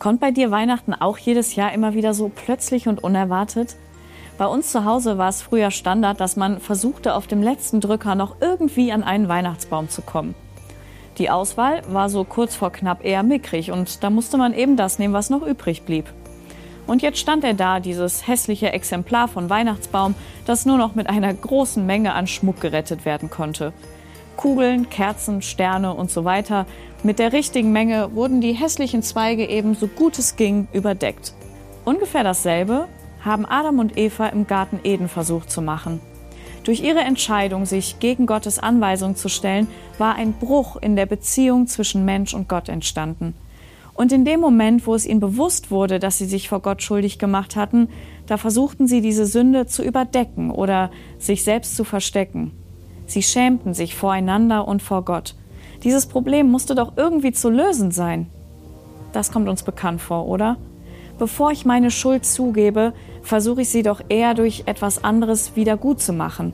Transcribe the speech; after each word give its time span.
Kommt 0.00 0.18
bei 0.18 0.30
dir 0.30 0.50
Weihnachten 0.50 0.94
auch 0.94 1.18
jedes 1.18 1.56
Jahr 1.56 1.74
immer 1.74 1.92
wieder 1.92 2.14
so 2.14 2.30
plötzlich 2.34 2.88
und 2.88 3.04
unerwartet? 3.04 3.76
Bei 4.38 4.46
uns 4.46 4.72
zu 4.72 4.86
Hause 4.86 5.18
war 5.18 5.28
es 5.28 5.42
früher 5.42 5.70
Standard, 5.70 6.20
dass 6.20 6.36
man 6.36 6.58
versuchte, 6.58 7.14
auf 7.14 7.26
dem 7.26 7.42
letzten 7.42 7.82
Drücker 7.82 8.14
noch 8.14 8.36
irgendwie 8.40 8.92
an 8.92 9.02
einen 9.02 9.28
Weihnachtsbaum 9.28 9.90
zu 9.90 10.00
kommen. 10.00 10.34
Die 11.18 11.28
Auswahl 11.28 11.82
war 11.92 12.08
so 12.08 12.24
kurz 12.24 12.56
vor 12.56 12.72
knapp 12.72 13.04
eher 13.04 13.22
mickrig 13.22 13.72
und 13.72 14.02
da 14.02 14.08
musste 14.08 14.38
man 14.38 14.54
eben 14.54 14.78
das 14.78 14.98
nehmen, 14.98 15.12
was 15.12 15.28
noch 15.28 15.46
übrig 15.46 15.82
blieb. 15.82 16.06
Und 16.86 17.02
jetzt 17.02 17.18
stand 17.18 17.44
er 17.44 17.52
da, 17.52 17.78
dieses 17.78 18.26
hässliche 18.26 18.72
Exemplar 18.72 19.28
von 19.28 19.50
Weihnachtsbaum, 19.50 20.14
das 20.46 20.64
nur 20.64 20.78
noch 20.78 20.94
mit 20.94 21.10
einer 21.10 21.34
großen 21.34 21.84
Menge 21.84 22.14
an 22.14 22.26
Schmuck 22.26 22.62
gerettet 22.62 23.04
werden 23.04 23.28
konnte. 23.28 23.74
Kugeln, 24.40 24.88
Kerzen, 24.88 25.42
Sterne 25.42 25.92
und 25.92 26.10
so 26.10 26.24
weiter. 26.24 26.64
Mit 27.02 27.18
der 27.18 27.34
richtigen 27.34 27.72
Menge 27.72 28.14
wurden 28.14 28.40
die 28.40 28.54
hässlichen 28.54 29.02
Zweige 29.02 29.46
eben 29.46 29.74
so 29.74 29.86
gut 29.86 30.18
es 30.18 30.34
ging 30.36 30.66
überdeckt. 30.72 31.34
Ungefähr 31.84 32.24
dasselbe 32.24 32.88
haben 33.22 33.44
Adam 33.44 33.80
und 33.80 33.98
Eva 33.98 34.28
im 34.28 34.46
Garten 34.46 34.80
Eden 34.82 35.08
versucht 35.08 35.50
zu 35.50 35.60
machen. 35.60 36.00
Durch 36.64 36.80
ihre 36.80 37.00
Entscheidung, 37.00 37.66
sich 37.66 37.98
gegen 37.98 38.24
Gottes 38.24 38.58
Anweisung 38.58 39.14
zu 39.14 39.28
stellen, 39.28 39.68
war 39.98 40.14
ein 40.14 40.32
Bruch 40.32 40.76
in 40.76 40.96
der 40.96 41.04
Beziehung 41.04 41.66
zwischen 41.66 42.06
Mensch 42.06 42.32
und 42.32 42.48
Gott 42.48 42.70
entstanden. 42.70 43.34
Und 43.92 44.10
in 44.10 44.24
dem 44.24 44.40
Moment, 44.40 44.86
wo 44.86 44.94
es 44.94 45.04
ihnen 45.04 45.20
bewusst 45.20 45.70
wurde, 45.70 45.98
dass 45.98 46.16
sie 46.16 46.24
sich 46.24 46.48
vor 46.48 46.60
Gott 46.60 46.82
schuldig 46.82 47.18
gemacht 47.18 47.56
hatten, 47.56 47.88
da 48.24 48.38
versuchten 48.38 48.86
sie 48.86 49.02
diese 49.02 49.26
Sünde 49.26 49.66
zu 49.66 49.82
überdecken 49.82 50.50
oder 50.50 50.90
sich 51.18 51.44
selbst 51.44 51.76
zu 51.76 51.84
verstecken. 51.84 52.52
Sie 53.10 53.24
schämten 53.24 53.74
sich 53.74 53.96
voreinander 53.96 54.68
und 54.68 54.82
vor 54.82 55.04
Gott. 55.04 55.34
Dieses 55.82 56.06
Problem 56.06 56.48
musste 56.48 56.76
doch 56.76 56.92
irgendwie 56.94 57.32
zu 57.32 57.50
lösen 57.50 57.90
sein. 57.90 58.28
Das 59.12 59.32
kommt 59.32 59.48
uns 59.48 59.64
bekannt 59.64 60.00
vor, 60.00 60.28
oder? 60.28 60.58
Bevor 61.18 61.50
ich 61.50 61.64
meine 61.64 61.90
Schuld 61.90 62.24
zugebe, 62.24 62.92
versuche 63.24 63.62
ich 63.62 63.68
sie 63.68 63.82
doch 63.82 64.00
eher 64.08 64.34
durch 64.34 64.62
etwas 64.66 65.02
anderes 65.02 65.56
wieder 65.56 65.76
gut 65.76 66.00
zu 66.00 66.12
machen. 66.12 66.52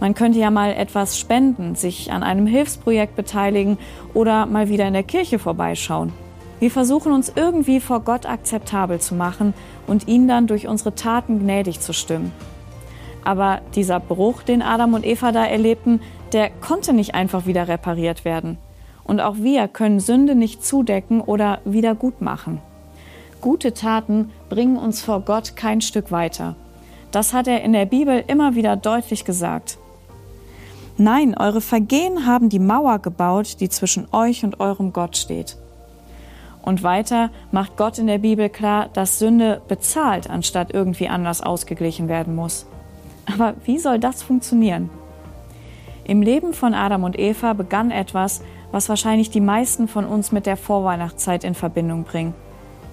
Man 0.00 0.14
könnte 0.14 0.38
ja 0.38 0.50
mal 0.50 0.72
etwas 0.72 1.18
spenden, 1.18 1.74
sich 1.74 2.10
an 2.10 2.22
einem 2.22 2.46
Hilfsprojekt 2.46 3.14
beteiligen 3.14 3.76
oder 4.14 4.46
mal 4.46 4.70
wieder 4.70 4.88
in 4.88 4.94
der 4.94 5.02
Kirche 5.02 5.38
vorbeischauen. 5.38 6.14
Wir 6.60 6.70
versuchen 6.70 7.12
uns 7.12 7.30
irgendwie 7.36 7.78
vor 7.78 8.00
Gott 8.00 8.24
akzeptabel 8.24 9.00
zu 9.00 9.14
machen 9.14 9.52
und 9.86 10.08
ihn 10.08 10.26
dann 10.28 10.46
durch 10.46 10.66
unsere 10.66 10.94
Taten 10.94 11.40
gnädig 11.40 11.80
zu 11.80 11.92
stimmen. 11.92 12.32
Aber 13.24 13.60
dieser 13.74 14.00
Bruch, 14.00 14.42
den 14.42 14.62
Adam 14.62 14.94
und 14.94 15.04
Eva 15.04 15.32
da 15.32 15.44
erlebten, 15.44 16.00
der 16.32 16.50
konnte 16.50 16.92
nicht 16.92 17.14
einfach 17.14 17.46
wieder 17.46 17.68
repariert 17.68 18.24
werden. 18.24 18.58
Und 19.04 19.20
auch 19.20 19.36
wir 19.38 19.68
können 19.68 20.00
Sünde 20.00 20.34
nicht 20.34 20.64
zudecken 20.64 21.20
oder 21.20 21.58
wieder 21.64 21.94
gut 21.94 22.20
machen. 22.20 22.60
Gute 23.40 23.74
Taten 23.74 24.30
bringen 24.48 24.76
uns 24.76 25.02
vor 25.02 25.20
Gott 25.20 25.56
kein 25.56 25.80
Stück 25.80 26.12
weiter. 26.12 26.56
Das 27.10 27.32
hat 27.32 27.48
er 27.48 27.62
in 27.62 27.72
der 27.72 27.86
Bibel 27.86 28.22
immer 28.26 28.54
wieder 28.54 28.76
deutlich 28.76 29.24
gesagt. 29.24 29.78
Nein, 30.96 31.34
eure 31.36 31.60
Vergehen 31.60 32.26
haben 32.26 32.50
die 32.50 32.58
Mauer 32.58 32.98
gebaut, 32.98 33.56
die 33.60 33.70
zwischen 33.70 34.06
euch 34.12 34.44
und 34.44 34.60
eurem 34.60 34.92
Gott 34.92 35.16
steht. 35.16 35.56
Und 36.62 36.82
weiter 36.82 37.30
macht 37.50 37.78
Gott 37.78 37.98
in 37.98 38.06
der 38.06 38.18
Bibel 38.18 38.50
klar, 38.50 38.90
dass 38.92 39.18
Sünde 39.18 39.62
bezahlt, 39.66 40.28
anstatt 40.28 40.74
irgendwie 40.74 41.08
anders 41.08 41.40
ausgeglichen 41.40 42.08
werden 42.08 42.34
muss. 42.34 42.66
Aber 43.32 43.54
wie 43.64 43.78
soll 43.78 43.98
das 43.98 44.22
funktionieren? 44.22 44.90
Im 46.04 46.22
Leben 46.22 46.54
von 46.54 46.74
Adam 46.74 47.04
und 47.04 47.18
Eva 47.18 47.52
begann 47.52 47.90
etwas, 47.90 48.42
was 48.72 48.88
wahrscheinlich 48.88 49.30
die 49.30 49.40
meisten 49.40 49.88
von 49.88 50.04
uns 50.04 50.32
mit 50.32 50.46
der 50.46 50.56
Vorweihnachtszeit 50.56 51.44
in 51.44 51.54
Verbindung 51.54 52.04
bringen. 52.04 52.34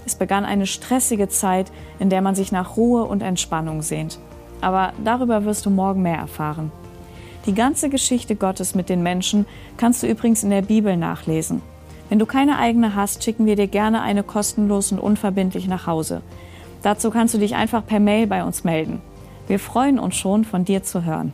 Es 0.05 0.15
begann 0.15 0.45
eine 0.45 0.67
stressige 0.67 1.27
Zeit, 1.27 1.71
in 1.99 2.09
der 2.09 2.21
man 2.21 2.35
sich 2.35 2.51
nach 2.51 2.77
Ruhe 2.77 3.03
und 3.03 3.21
Entspannung 3.21 3.81
sehnt. 3.81 4.19
Aber 4.61 4.93
darüber 5.03 5.45
wirst 5.45 5.65
du 5.65 5.69
morgen 5.69 6.01
mehr 6.01 6.17
erfahren. 6.17 6.71
Die 7.45 7.53
ganze 7.53 7.89
Geschichte 7.89 8.35
Gottes 8.35 8.75
mit 8.75 8.89
den 8.89 9.03
Menschen 9.03 9.45
kannst 9.77 10.03
du 10.03 10.07
übrigens 10.07 10.43
in 10.43 10.49
der 10.49 10.61
Bibel 10.61 10.97
nachlesen. 10.97 11.61
Wenn 12.09 12.19
du 12.19 12.25
keine 12.25 12.57
eigene 12.57 12.95
hast, 12.95 13.23
schicken 13.23 13.45
wir 13.45 13.55
dir 13.55 13.67
gerne 13.67 14.01
eine 14.01 14.23
kostenlos 14.23 14.91
und 14.91 14.99
unverbindlich 14.99 15.67
nach 15.67 15.87
Hause. 15.87 16.21
Dazu 16.83 17.09
kannst 17.09 17.33
du 17.33 17.37
dich 17.37 17.55
einfach 17.55 17.85
per 17.85 17.99
Mail 17.99 18.27
bei 18.27 18.43
uns 18.43 18.63
melden. 18.63 19.01
Wir 19.47 19.59
freuen 19.59 19.97
uns 19.97 20.17
schon, 20.17 20.43
von 20.43 20.65
dir 20.65 20.83
zu 20.83 21.05
hören. 21.05 21.33